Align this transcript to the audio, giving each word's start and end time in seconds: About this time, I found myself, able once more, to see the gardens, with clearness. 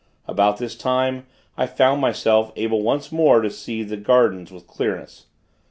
About 0.27 0.57
this 0.57 0.75
time, 0.75 1.27
I 1.55 1.67
found 1.67 2.01
myself, 2.01 2.51
able 2.55 2.81
once 2.81 3.11
more, 3.11 3.39
to 3.39 3.51
see 3.51 3.83
the 3.83 3.97
gardens, 3.97 4.51
with 4.51 4.65
clearness. 4.65 5.27